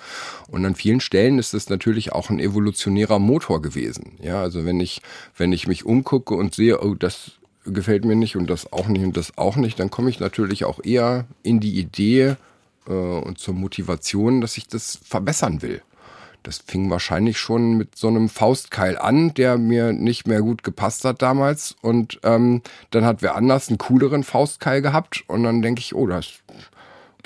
[0.49, 4.17] Und an vielen Stellen ist es natürlich auch ein evolutionärer Motor gewesen.
[4.21, 5.01] Ja, also wenn ich,
[5.35, 7.31] wenn ich mich umgucke und sehe, oh, das
[7.65, 10.65] gefällt mir nicht und das auch nicht und das auch nicht, dann komme ich natürlich
[10.65, 12.35] auch eher in die Idee
[12.87, 15.81] äh, und zur Motivation, dass ich das verbessern will.
[16.43, 21.03] Das fing wahrscheinlich schon mit so einem Faustkeil an, der mir nicht mehr gut gepasst
[21.03, 21.75] hat damals.
[21.81, 25.25] Und ähm, dann hat wer anders einen cooleren Faustkeil gehabt.
[25.27, 26.35] Und dann denke ich, oh, das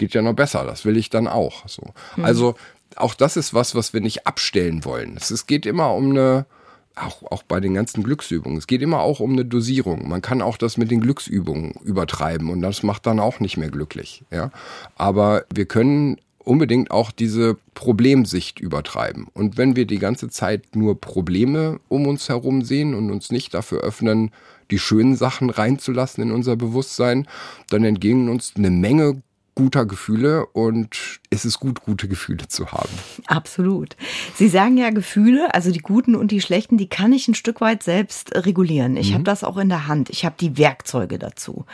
[0.01, 1.67] geht ja noch besser, das will ich dann auch.
[1.67, 1.93] So.
[2.15, 2.25] Mhm.
[2.25, 2.55] Also
[2.95, 5.15] auch das ist was, was wir nicht abstellen wollen.
[5.15, 6.47] Es geht immer um eine,
[6.95, 10.09] auch, auch bei den ganzen Glücksübungen, es geht immer auch um eine Dosierung.
[10.09, 13.69] Man kann auch das mit den Glücksübungen übertreiben und das macht dann auch nicht mehr
[13.69, 14.23] glücklich.
[14.31, 14.49] Ja?
[14.95, 19.27] Aber wir können unbedingt auch diese Problemsicht übertreiben.
[19.33, 23.53] Und wenn wir die ganze Zeit nur Probleme um uns herum sehen und uns nicht
[23.53, 24.31] dafür öffnen,
[24.71, 27.27] die schönen Sachen reinzulassen in unser Bewusstsein,
[27.69, 29.21] dann entgehen uns eine Menge
[29.55, 32.89] guter Gefühle und es ist gut, gute Gefühle zu haben.
[33.27, 33.95] Absolut.
[34.35, 37.61] Sie sagen ja Gefühle, also die guten und die schlechten, die kann ich ein Stück
[37.61, 38.95] weit selbst regulieren.
[38.95, 39.15] Ich mhm.
[39.15, 40.09] habe das auch in der Hand.
[40.09, 41.65] Ich habe die Werkzeuge dazu.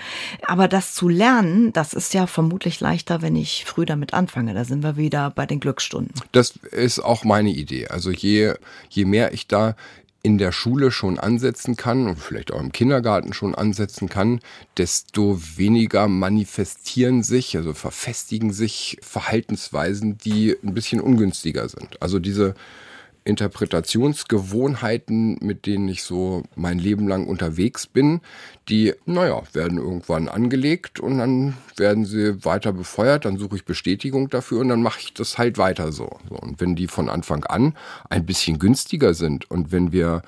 [0.45, 4.53] Aber das zu lernen, das ist ja vermutlich leichter, wenn ich früh damit anfange.
[4.53, 6.13] Da sind wir wieder bei den Glücksstunden.
[6.31, 7.87] Das ist auch meine Idee.
[7.87, 8.53] Also je,
[8.89, 9.75] je mehr ich da
[10.27, 14.41] in der Schule schon ansetzen kann und vielleicht auch im Kindergarten schon ansetzen kann,
[14.75, 22.01] desto weniger manifestieren sich, also verfestigen sich Verhaltensweisen, die ein bisschen ungünstiger sind.
[22.01, 22.55] Also diese
[23.27, 28.21] Interpretationsgewohnheiten, mit denen ich so mein Leben lang unterwegs bin,
[28.69, 34.29] die, naja, werden irgendwann angelegt und dann werden sie weiter befeuert, dann suche ich Bestätigung
[34.29, 36.09] dafür und dann mache ich das halt weiter so.
[36.29, 37.75] Und wenn die von Anfang an
[38.09, 40.21] ein bisschen günstiger sind und wenn wir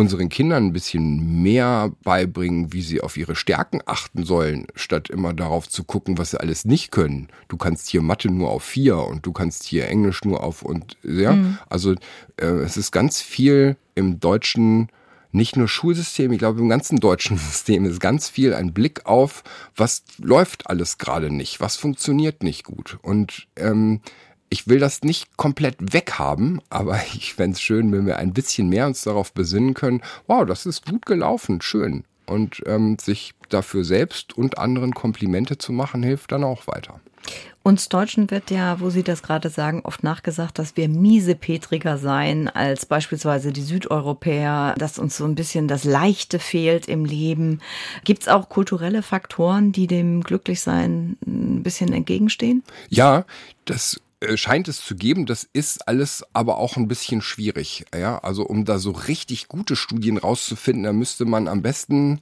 [0.00, 5.32] unseren Kindern ein bisschen mehr beibringen, wie sie auf ihre Stärken achten sollen, statt immer
[5.34, 7.28] darauf zu gucken, was sie alles nicht können.
[7.48, 10.96] Du kannst hier Mathe nur auf vier und du kannst hier Englisch nur auf und
[11.02, 11.32] ja.
[11.32, 11.58] Mhm.
[11.68, 11.94] Also
[12.36, 14.88] äh, es ist ganz viel im deutschen
[15.32, 19.44] nicht nur Schulsystem, ich glaube im ganzen deutschen System ist ganz viel ein Blick auf,
[19.76, 22.98] was läuft alles gerade nicht, was funktioniert nicht gut.
[23.02, 24.00] Und ähm,
[24.50, 28.68] ich will das nicht komplett weghaben, aber ich fände es schön, wenn wir ein bisschen
[28.68, 32.04] mehr uns darauf besinnen können, wow, das ist gut gelaufen, schön.
[32.26, 37.00] Und ähm, sich dafür selbst und anderen Komplimente zu machen, hilft dann auch weiter.
[37.62, 42.48] Uns Deutschen wird ja, wo Sie das gerade sagen, oft nachgesagt, dass wir miesepetriger seien
[42.48, 47.60] als beispielsweise die Südeuropäer, dass uns so ein bisschen das Leichte fehlt im Leben.
[48.04, 52.62] Gibt es auch kulturelle Faktoren, die dem Glücklichsein ein bisschen entgegenstehen?
[52.88, 53.26] Ja,
[53.66, 54.00] das
[54.34, 55.26] scheint es zu geben.
[55.26, 57.84] Das ist alles aber auch ein bisschen schwierig.
[57.94, 62.20] Ja, also um da so richtig gute Studien rauszufinden, da müsste man am besten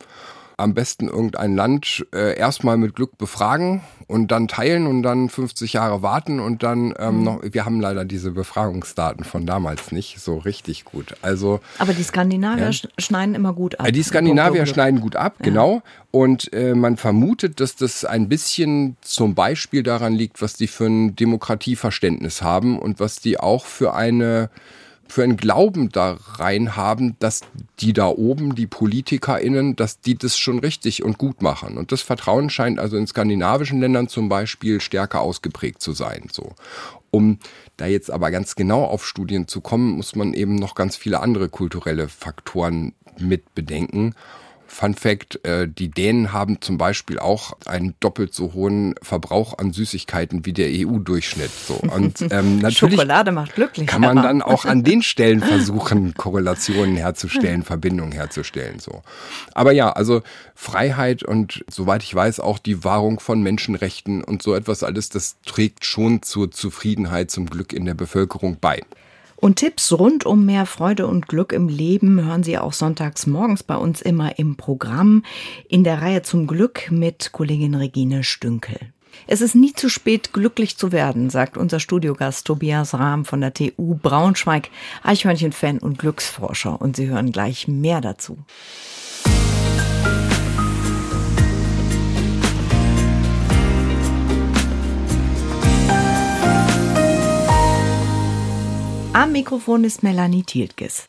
[0.59, 5.73] am besten irgendein Land äh, erstmal mit Glück befragen und dann teilen und dann 50
[5.73, 7.23] Jahre warten und dann ähm, mhm.
[7.23, 7.43] noch.
[7.43, 11.15] Wir haben leider diese Befragungsdaten von damals nicht so richtig gut.
[11.23, 11.61] Also.
[11.79, 12.89] Aber die Skandinavier ja.
[12.99, 13.87] schneiden immer gut ab.
[13.93, 15.45] Die Skandinavier schneiden gut ab, ja.
[15.45, 15.83] genau.
[16.11, 20.87] Und äh, man vermutet, dass das ein bisschen zum Beispiel daran liegt, was die für
[20.87, 24.51] ein Demokratieverständnis haben und was die auch für eine
[25.09, 27.41] für einen Glauben da rein haben, dass
[27.81, 31.79] die da oben, die PolitikerInnen, dass die das schon richtig und gut machen.
[31.79, 36.55] Und das Vertrauen scheint also in skandinavischen Ländern zum Beispiel stärker ausgeprägt zu sein, so.
[37.11, 37.39] Um
[37.79, 41.21] da jetzt aber ganz genau auf Studien zu kommen, muss man eben noch ganz viele
[41.21, 44.15] andere kulturelle Faktoren mit bedenken.
[44.71, 49.73] Fun Fact, äh, die Dänen haben zum Beispiel auch einen doppelt so hohen Verbrauch an
[49.73, 51.51] Süßigkeiten wie der EU-Durchschnitt.
[51.51, 51.75] So.
[51.75, 53.87] Und ähm, natürlich Schokolade macht glücklich.
[53.87, 58.79] Kann man dann auch an den Stellen versuchen, Korrelationen herzustellen, Verbindungen herzustellen.
[58.79, 59.03] So.
[59.55, 60.23] Aber ja, also
[60.55, 65.37] Freiheit und soweit ich weiß, auch die Wahrung von Menschenrechten und so etwas alles, das
[65.47, 68.83] trägt schon zur Zufriedenheit, zum Glück in der Bevölkerung bei.
[69.41, 73.63] Und Tipps rund um mehr Freude und Glück im Leben hören Sie auch sonntags morgens
[73.63, 75.23] bei uns immer im Programm
[75.69, 78.79] in der Reihe zum Glück mit Kollegin Regine Stünkel.
[79.29, 83.55] Es ist nie zu spät, glücklich zu werden, sagt unser Studiogast Tobias Rahm von der
[83.55, 84.71] TU Braunschweig,
[85.05, 86.81] Eichhörnchen-Fan und Glücksforscher.
[86.81, 88.39] Und Sie hören gleich mehr dazu.
[99.19, 101.09] Am Mikrofon ist Melanie Tiltges.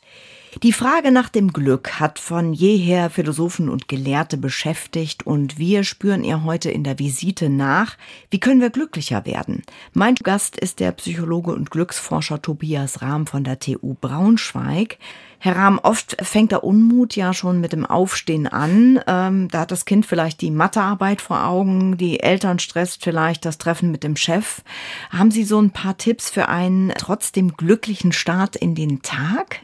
[0.64, 6.24] Die Frage nach dem Glück hat von jeher Philosophen und Gelehrte beschäftigt und wir spüren
[6.24, 7.96] ihr heute in der Visite nach.
[8.32, 9.62] Wie können wir glücklicher werden?
[9.94, 14.98] Mein Gast ist der Psychologe und Glücksforscher Tobias Rahm von der TU Braunschweig.
[15.38, 19.00] Herr Rahm, oft fängt der Unmut ja schon mit dem Aufstehen an.
[19.08, 23.60] Ähm, da hat das Kind vielleicht die Mathearbeit vor Augen, die Eltern stresst vielleicht das
[23.60, 24.64] Treffen mit dem Chef.
[25.12, 29.62] Haben Sie so ein paar Tipps für einen trotzdem glücklichen Start in den Tag?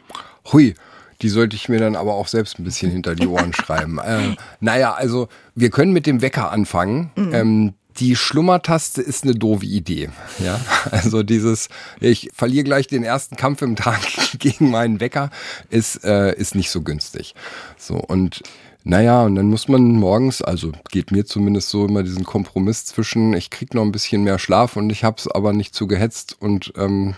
[0.52, 0.74] Hui,
[1.22, 3.98] die sollte ich mir dann aber auch selbst ein bisschen hinter die Ohren schreiben.
[3.98, 7.10] Äh, naja, also wir können mit dem Wecker anfangen.
[7.16, 7.34] Mhm.
[7.34, 10.10] Ähm, die Schlummertaste ist eine doofe Idee.
[10.38, 14.00] Ja, also dieses, ich verliere gleich den ersten Kampf im Tag
[14.38, 15.30] gegen meinen Wecker,
[15.70, 17.34] ist, äh, ist nicht so günstig.
[17.78, 18.42] So und
[18.84, 23.34] naja, und dann muss man morgens, also geht mir zumindest so immer diesen Kompromiss zwischen,
[23.34, 26.72] ich krieg noch ein bisschen mehr Schlaf und ich hab's aber nicht zu gehetzt und
[26.76, 27.16] ähm,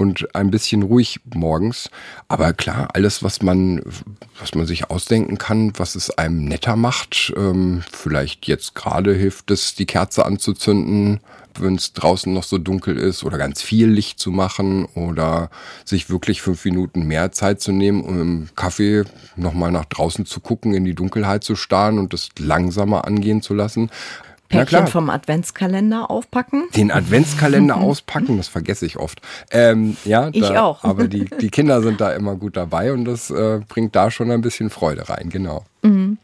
[0.00, 1.90] und ein bisschen ruhig morgens.
[2.26, 3.82] Aber klar, alles, was man,
[4.40, 7.34] was man sich ausdenken kann, was es einem netter macht.
[7.36, 11.20] Ähm, vielleicht jetzt gerade hilft es, die Kerze anzuzünden,
[11.58, 15.50] wenn es draußen noch so dunkel ist oder ganz viel Licht zu machen oder
[15.84, 19.04] sich wirklich fünf Minuten mehr Zeit zu nehmen, um im Kaffee
[19.36, 23.52] nochmal nach draußen zu gucken, in die Dunkelheit zu starren und das langsamer angehen zu
[23.52, 23.90] lassen.
[24.50, 26.64] Päckchen vom Adventskalender aufpacken.
[26.76, 29.22] Den Adventskalender auspacken, das vergesse ich oft.
[29.50, 30.84] Ähm, ja, ich da, auch.
[30.84, 34.30] Aber die, die Kinder sind da immer gut dabei und das äh, bringt da schon
[34.30, 35.64] ein bisschen Freude rein, genau.
[35.82, 36.18] Mhm.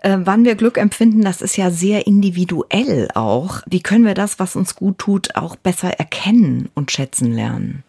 [0.00, 3.60] Äh, wann wir Glück empfinden, das ist ja sehr individuell auch.
[3.66, 7.84] Wie können wir das, was uns gut tut, auch besser erkennen und schätzen lernen?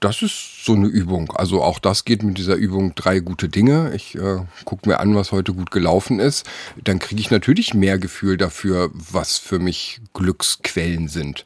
[0.00, 1.32] Das ist so eine Übung.
[1.32, 3.92] Also auch das geht mit dieser Übung drei gute Dinge.
[3.94, 6.46] Ich äh, gucke mir an, was heute gut gelaufen ist.
[6.82, 11.44] Dann kriege ich natürlich mehr Gefühl dafür, was für mich Glücksquellen sind.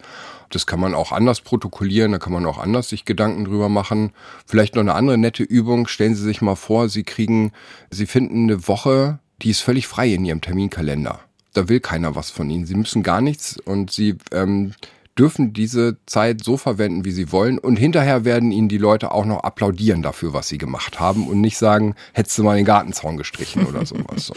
[0.50, 4.12] Das kann man auch anders protokollieren, da kann man auch anders sich Gedanken drüber machen.
[4.46, 5.88] Vielleicht noch eine andere nette Übung.
[5.88, 7.52] Stellen Sie sich mal vor, Sie kriegen,
[7.90, 11.20] Sie finden eine Woche, die ist völlig frei in Ihrem Terminkalender.
[11.54, 12.66] Da will keiner was von Ihnen.
[12.66, 14.74] Sie müssen gar nichts und Sie ähm,
[15.18, 17.58] dürfen diese Zeit so verwenden, wie sie wollen.
[17.58, 21.40] Und hinterher werden ihnen die Leute auch noch applaudieren dafür, was sie gemacht haben und
[21.40, 24.26] nicht sagen, hättest du mal den Gartenzaun gestrichen oder sowas.
[24.26, 24.34] So.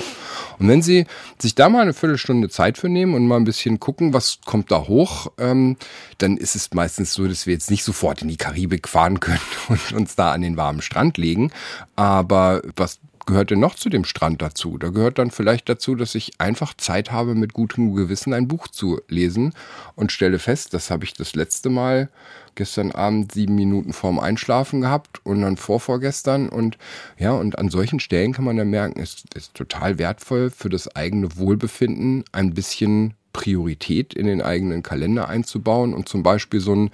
[0.60, 1.06] Und wenn sie
[1.40, 4.70] sich da mal eine Viertelstunde Zeit für nehmen und mal ein bisschen gucken, was kommt
[4.72, 5.78] da hoch, ähm,
[6.18, 9.40] dann ist es meistens so, dass wir jetzt nicht sofort in die Karibik fahren können
[9.70, 11.52] und uns da an den warmen Strand legen.
[11.96, 14.78] Aber was gehört denn noch zu dem Strand dazu?
[14.78, 18.68] Da gehört dann vielleicht dazu, dass ich einfach Zeit habe, mit gutem Gewissen ein Buch
[18.68, 19.54] zu lesen
[19.96, 22.10] und stelle fest, das habe ich das letzte Mal
[22.56, 26.78] gestern Abend sieben Minuten vorm Einschlafen gehabt und dann vorvorgestern und
[27.18, 30.96] ja, und an solchen Stellen kann man dann merken, es ist total wertvoll für das
[30.96, 36.92] eigene Wohlbefinden ein bisschen Priorität in den eigenen Kalender einzubauen und zum Beispiel so ein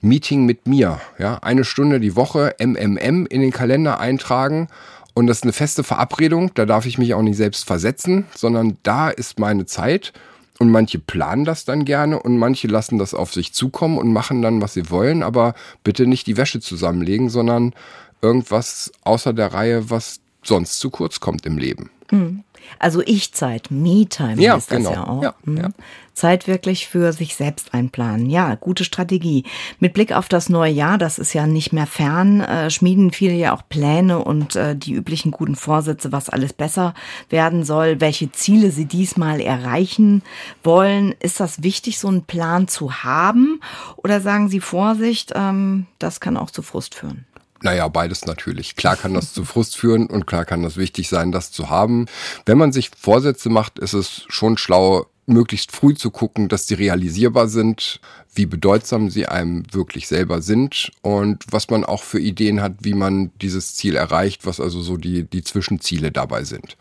[0.00, 4.66] Meeting mit mir, ja, eine Stunde die Woche MMM in den Kalender eintragen
[5.14, 8.76] und das ist eine feste Verabredung, da darf ich mich auch nicht selbst versetzen, sondern
[8.82, 10.12] da ist meine Zeit
[10.58, 14.42] und manche planen das dann gerne und manche lassen das auf sich zukommen und machen
[14.42, 17.74] dann, was sie wollen, aber bitte nicht die Wäsche zusammenlegen, sondern
[18.22, 21.90] irgendwas außer der Reihe, was sonst zu kurz kommt im Leben.
[22.10, 22.44] Mhm.
[22.78, 24.92] Also Ich-Zeit, Me-Time ja, heißt das genau.
[24.92, 25.22] ja auch.
[25.22, 25.56] Ja, Mhm.
[25.58, 25.68] ja.
[26.14, 28.30] Zeit wirklich für sich selbst einplanen.
[28.30, 29.42] Ja, gute Strategie.
[29.80, 33.34] Mit Blick auf das neue Jahr, das ist ja nicht mehr fern, äh, schmieden viele
[33.34, 36.94] ja auch Pläne und äh, die üblichen guten Vorsätze, was alles besser
[37.30, 40.22] werden soll, welche Ziele sie diesmal erreichen
[40.62, 41.16] wollen.
[41.18, 43.60] Ist das wichtig, so einen Plan zu haben?
[43.96, 47.24] Oder sagen Sie Vorsicht, ähm, das kann auch zu Frust führen?
[47.64, 48.76] Naja, beides natürlich.
[48.76, 52.04] Klar kann das zu Frust führen und klar kann das wichtig sein, das zu haben.
[52.44, 56.74] Wenn man sich Vorsätze macht, ist es schon schlau, möglichst früh zu gucken, dass die
[56.74, 58.00] realisierbar sind,
[58.34, 62.92] wie bedeutsam sie einem wirklich selber sind und was man auch für Ideen hat, wie
[62.92, 66.76] man dieses Ziel erreicht, was also so die, die Zwischenziele dabei sind.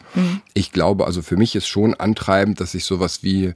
[0.54, 3.54] Ich glaube, also für mich ist schon antreibend, dass ich sowas wie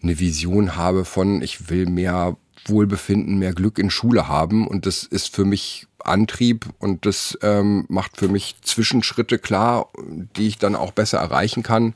[0.00, 2.36] eine Vision habe von, ich will mehr
[2.66, 7.84] Wohlbefinden, mehr Glück in Schule haben und das ist für mich Antrieb und das ähm,
[7.88, 9.88] macht für mich Zwischenschritte klar,
[10.36, 11.94] die ich dann auch besser erreichen kann.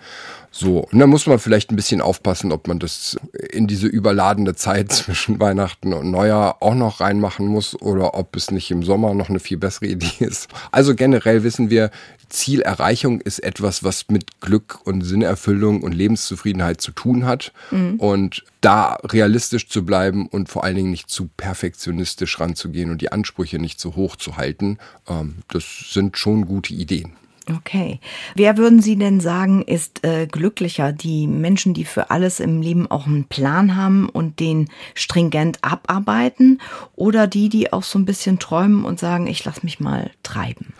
[0.55, 3.17] So, und dann muss man vielleicht ein bisschen aufpassen, ob man das
[3.51, 8.51] in diese überladene Zeit zwischen Weihnachten und Neujahr auch noch reinmachen muss oder ob es
[8.51, 10.49] nicht im Sommer noch eine viel bessere Idee ist.
[10.71, 11.91] Also generell wissen wir,
[12.29, 17.53] Zielerreichung ist etwas, was mit Glück und Sinnerfüllung und Lebenszufriedenheit zu tun hat.
[17.99, 23.13] Und da realistisch zu bleiben und vor allen Dingen nicht zu perfektionistisch ranzugehen und die
[23.13, 27.13] Ansprüche nicht zu hoch zu halten, ähm, das sind schon gute Ideen.
[27.51, 27.99] Okay.
[28.37, 30.93] Wer würden Sie denn sagen, ist äh, glücklicher?
[30.93, 36.61] Die Menschen, die für alles im Leben auch einen Plan haben und den stringent abarbeiten
[36.95, 40.73] oder die, die auch so ein bisschen träumen und sagen, ich lass mich mal treiben?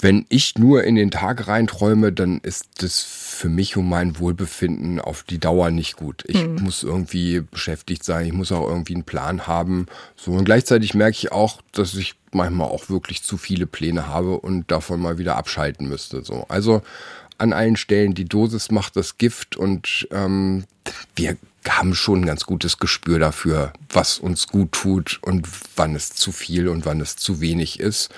[0.00, 5.00] Wenn ich nur in den Tag reinträume, dann ist das für mich und mein Wohlbefinden
[5.00, 6.22] auf die Dauer nicht gut.
[6.26, 9.86] Ich muss irgendwie beschäftigt sein, ich muss auch irgendwie einen Plan haben.
[10.16, 14.38] So und gleichzeitig merke ich auch, dass ich manchmal auch wirklich zu viele Pläne habe
[14.38, 16.22] und davon mal wieder abschalten müsste.
[16.22, 16.82] So, also
[17.38, 20.64] an allen Stellen die Dosis macht das Gift und ähm,
[21.16, 21.36] wir
[21.68, 26.30] haben schon ein ganz gutes Gespür dafür, was uns gut tut und wann es zu
[26.32, 28.10] viel und wann es zu wenig ist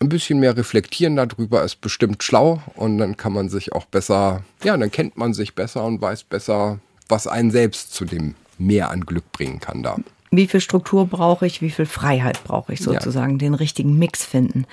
[0.00, 4.44] ein bisschen mehr reflektieren darüber ist bestimmt schlau und dann kann man sich auch besser,
[4.62, 6.78] ja, dann kennt man sich besser und weiß besser,
[7.08, 9.96] was einen selbst zu dem mehr an Glück bringen kann da.
[10.36, 13.38] Wie viel Struktur brauche ich, wie viel Freiheit brauche ich sozusagen, ja.
[13.38, 14.66] den richtigen Mix finden.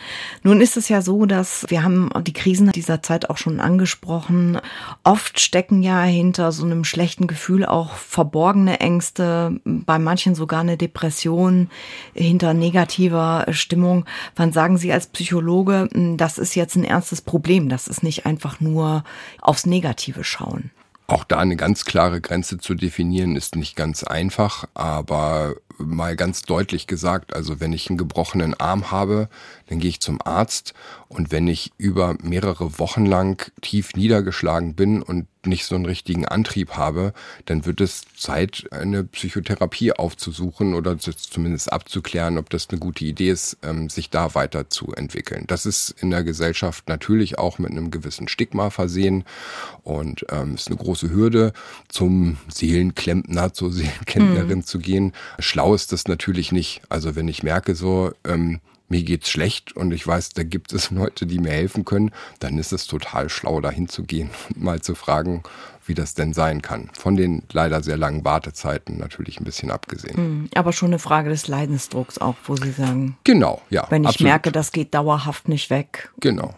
[0.43, 4.59] Nun ist es ja so, dass wir haben die Krisen dieser Zeit auch schon angesprochen.
[5.03, 10.77] Oft stecken ja hinter so einem schlechten Gefühl auch verborgene Ängste, bei manchen sogar eine
[10.77, 11.69] Depression,
[12.13, 14.05] hinter negativer Stimmung.
[14.35, 18.59] Wann sagen Sie als Psychologe, das ist jetzt ein ernstes Problem, das ist nicht einfach
[18.59, 19.03] nur
[19.41, 20.71] aufs Negative schauen?
[21.11, 26.43] Auch da eine ganz klare Grenze zu definieren ist nicht ganz einfach, aber mal ganz
[26.43, 29.27] deutlich gesagt, also wenn ich einen gebrochenen Arm habe,
[29.67, 30.73] dann gehe ich zum Arzt
[31.09, 36.25] und wenn ich über mehrere Wochen lang tief niedergeschlagen bin und nicht so einen richtigen
[36.25, 37.13] Antrieb habe,
[37.45, 43.29] dann wird es Zeit, eine Psychotherapie aufzusuchen oder zumindest abzuklären, ob das eine gute Idee
[43.29, 45.45] ist, sich da weiterzuentwickeln.
[45.47, 49.23] Das ist in der Gesellschaft natürlich auch mit einem gewissen Stigma versehen
[49.83, 51.53] und ähm, ist eine große Hürde,
[51.87, 54.65] zum Seelenklempner, zur Seelenkenntnerin mhm.
[54.65, 55.13] zu gehen.
[55.39, 56.81] Schlau ist das natürlich nicht.
[56.89, 58.59] Also wenn ich merke so, ähm,
[58.91, 62.59] mir geht's schlecht und ich weiß, da gibt es Leute, die mir helfen können, dann
[62.59, 65.41] ist es total schlau, dahin zu gehen und mal zu fragen,
[65.87, 66.91] wie das denn sein kann.
[66.93, 70.47] Von den leider sehr langen Wartezeiten natürlich ein bisschen abgesehen.
[70.53, 73.17] Aber schon eine Frage des Leidensdrucks auch, wo Sie sagen.
[73.23, 73.87] Genau, ja.
[73.89, 74.29] Wenn ich absolut.
[74.29, 76.11] merke, das geht dauerhaft nicht weg.
[76.19, 76.53] Genau.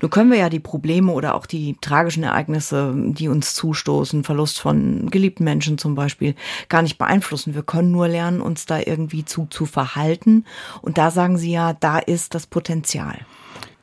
[0.00, 4.60] Nun können wir ja die Probleme oder auch die tragischen Ereignisse, die uns zustoßen, Verlust
[4.60, 6.34] von geliebten Menschen zum Beispiel,
[6.68, 7.54] gar nicht beeinflussen.
[7.54, 10.44] Wir können nur lernen, uns da irgendwie zu, zu verhalten.
[10.82, 13.18] Und da sagen Sie ja, da ist das Potenzial.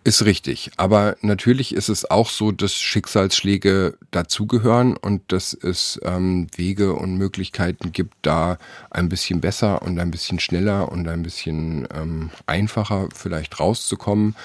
[0.06, 0.72] Ist richtig.
[0.76, 7.16] Aber natürlich ist es auch so, dass Schicksalsschläge dazugehören und dass es ähm, Wege und
[7.18, 8.58] Möglichkeiten gibt, da
[8.90, 14.36] ein bisschen besser und ein bisschen schneller und ein bisschen ähm, einfacher vielleicht rauszukommen.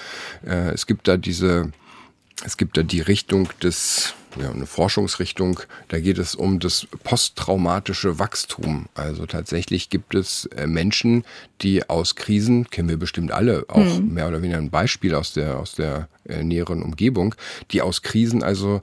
[0.45, 1.73] Äh, es gibt da diese
[2.45, 5.59] Es gibt da die Richtung des, ja, eine Forschungsrichtung,
[5.89, 8.87] da geht es um das posttraumatische Wachstum.
[8.95, 11.25] Also tatsächlich gibt es äh, Menschen,
[11.61, 14.13] die aus Krisen, kennen wir bestimmt alle, auch mhm.
[14.13, 17.35] mehr oder weniger ein Beispiel aus der, aus der äh, näheren Umgebung,
[17.71, 18.81] die aus Krisen also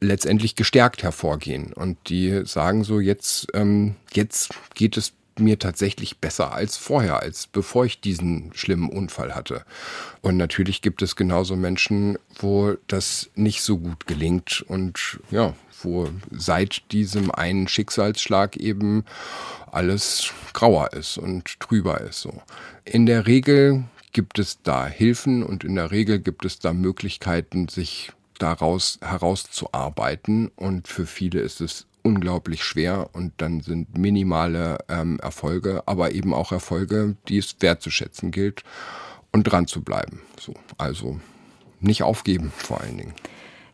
[0.00, 6.52] letztendlich gestärkt hervorgehen und die sagen so jetzt ähm, jetzt geht es mir tatsächlich besser
[6.52, 9.64] als vorher, als bevor ich diesen schlimmen Unfall hatte.
[10.20, 16.08] Und natürlich gibt es genauso Menschen, wo das nicht so gut gelingt und ja, wo
[16.30, 19.04] seit diesem einen Schicksalsschlag eben
[19.70, 22.42] alles grauer ist und trüber ist so.
[22.84, 27.68] In der Regel gibt es da Hilfen und in der Regel gibt es da Möglichkeiten,
[27.68, 30.50] sich daraus herauszuarbeiten.
[30.56, 36.32] Und für viele ist es unglaublich schwer und dann sind minimale ähm, Erfolge, aber eben
[36.32, 38.64] auch Erfolge, die es wertzuschätzen gilt
[39.30, 40.22] und dran zu bleiben.
[40.40, 41.20] So, also
[41.80, 43.14] nicht aufgeben vor allen Dingen.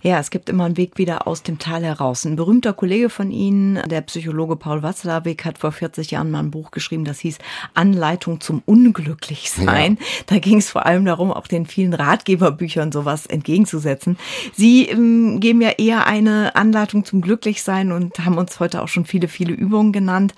[0.06, 2.26] Ja, es gibt immer einen Weg wieder aus dem Tal heraus.
[2.26, 6.50] Ein berühmter Kollege von Ihnen, der Psychologe Paul Watzlawick, hat vor 40 Jahren mal ein
[6.50, 7.38] Buch geschrieben, das hieß
[7.72, 9.96] Anleitung zum Unglücklichsein.
[9.98, 10.06] Ja.
[10.26, 14.18] Da ging es vor allem darum, auch den vielen Ratgeberbüchern sowas entgegenzusetzen.
[14.52, 19.06] Sie ähm, geben ja eher eine Anleitung zum Glücklichsein und haben uns heute auch schon
[19.06, 20.34] viele, viele Übungen genannt.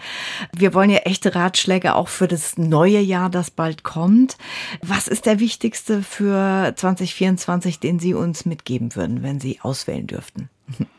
[0.57, 4.37] Wir wollen ja echte Ratschläge auch für das neue Jahr, das bald kommt.
[4.81, 10.51] Was ist der wichtigste für 2024, den Sie uns mitgeben würden, wenn Sie auswählen dürften?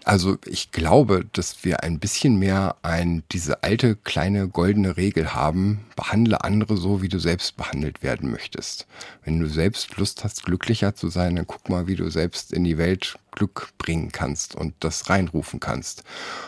[0.03, 5.86] Also ich glaube, dass wir ein bisschen mehr ein, diese alte kleine goldene Regel haben,
[5.97, 8.88] behandle andere so, wie du selbst behandelt werden möchtest.
[9.26, 12.63] Wenn du selbst Lust hast, glücklicher zu sein, dann guck mal, wie du selbst in
[12.63, 16.03] die Welt Glück bringen kannst und das reinrufen kannst.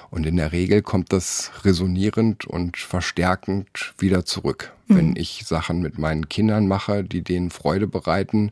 [0.10, 4.74] Und in der Regel kommt das resonierend und verstärkend wieder zurück.
[4.88, 4.96] Mhm.
[4.96, 8.52] Wenn ich Sachen mit meinen Kindern mache, die denen Freude bereiten,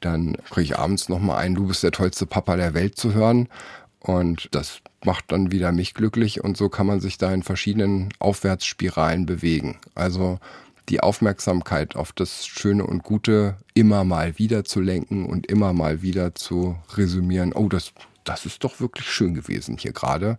[0.00, 3.48] dann kriege ich abends nochmal ein, du bist der tollste Papa der Welt zu hören.
[4.02, 8.08] Und das macht dann wieder mich glücklich und so kann man sich da in verschiedenen
[8.18, 9.78] Aufwärtsspiralen bewegen.
[9.94, 10.40] Also
[10.88, 16.02] die Aufmerksamkeit auf das Schöne und Gute immer mal wieder zu lenken und immer mal
[16.02, 17.92] wieder zu resümieren, oh, das,
[18.24, 20.36] das ist doch wirklich schön gewesen hier gerade,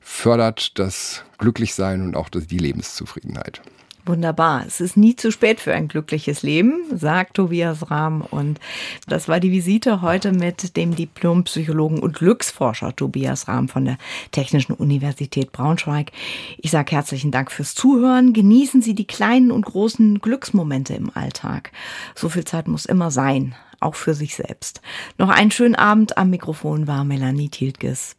[0.00, 3.62] fördert das Glücklichsein und auch die Lebenszufriedenheit.
[4.08, 4.64] Wunderbar.
[4.66, 8.22] Es ist nie zu spät für ein glückliches Leben, sagt Tobias Rahm.
[8.22, 8.58] Und
[9.06, 13.98] das war die Visite heute mit dem Diplompsychologen und Glücksforscher Tobias Rahm von der
[14.32, 16.12] Technischen Universität Braunschweig.
[16.56, 18.32] Ich sage herzlichen Dank fürs Zuhören.
[18.32, 21.70] Genießen Sie die kleinen und großen Glücksmomente im Alltag.
[22.14, 24.80] So viel Zeit muss immer sein, auch für sich selbst.
[25.18, 26.16] Noch einen schönen Abend.
[26.16, 28.16] Am Mikrofon war Melanie Tiltges.